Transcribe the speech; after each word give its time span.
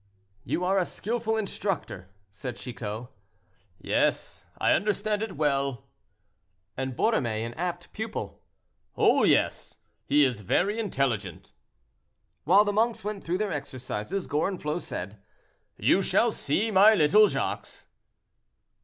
"You 0.43 0.63
are 0.63 0.79
a 0.79 0.85
skillful 0.87 1.37
instructor," 1.37 2.09
said 2.31 2.55
Chicot. 2.55 3.09
"Yes, 3.79 4.45
I 4.57 4.71
understand 4.73 5.21
it 5.21 5.37
well." 5.37 5.83
"And 6.75 6.95
Borromée 6.95 7.45
an 7.45 7.53
apt 7.53 7.93
pupil." 7.93 8.41
"Oh, 8.97 9.23
yes! 9.23 9.77
he 10.07 10.25
is 10.25 10.41
very 10.41 10.79
intelligent." 10.79 11.53
While 12.45 12.65
the 12.65 12.73
monks 12.73 13.03
went 13.03 13.23
through 13.23 13.37
their 13.37 13.51
exercises, 13.53 14.25
Gorenflot 14.25 14.81
said, 14.81 15.21
"You 15.77 16.01
shall 16.01 16.31
see 16.31 16.71
my 16.71 16.95
little 16.95 17.27
Jacques." 17.27 17.85